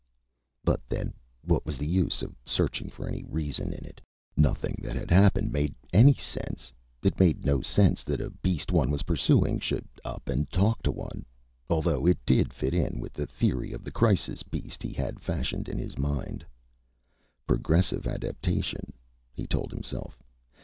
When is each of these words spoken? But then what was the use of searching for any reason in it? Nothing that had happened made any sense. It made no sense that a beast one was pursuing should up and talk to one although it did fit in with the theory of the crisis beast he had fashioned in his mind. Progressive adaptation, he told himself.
But 0.63 0.81
then 0.89 1.13
what 1.43 1.63
was 1.63 1.77
the 1.77 1.85
use 1.85 2.23
of 2.23 2.33
searching 2.43 2.89
for 2.89 3.07
any 3.07 3.23
reason 3.23 3.71
in 3.71 3.85
it? 3.85 4.01
Nothing 4.35 4.79
that 4.81 4.95
had 4.95 5.11
happened 5.11 5.53
made 5.53 5.75
any 5.93 6.15
sense. 6.15 6.73
It 7.03 7.19
made 7.19 7.45
no 7.45 7.61
sense 7.61 8.03
that 8.05 8.19
a 8.19 8.31
beast 8.31 8.71
one 8.71 8.89
was 8.89 9.03
pursuing 9.03 9.59
should 9.59 9.87
up 10.03 10.27
and 10.27 10.49
talk 10.49 10.81
to 10.81 10.91
one 10.91 11.23
although 11.69 12.07
it 12.07 12.17
did 12.25 12.51
fit 12.51 12.73
in 12.73 12.99
with 12.99 13.13
the 13.13 13.27
theory 13.27 13.73
of 13.73 13.83
the 13.83 13.91
crisis 13.91 14.41
beast 14.41 14.81
he 14.81 14.91
had 14.93 15.19
fashioned 15.19 15.69
in 15.69 15.77
his 15.77 15.99
mind. 15.99 16.43
Progressive 17.45 18.07
adaptation, 18.07 18.93
he 19.35 19.45
told 19.45 19.69
himself. 19.69 20.17